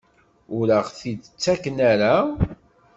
Ur 0.57 0.67
aɣ-t-id-ttaken 0.79 1.77
ara? 1.91 2.15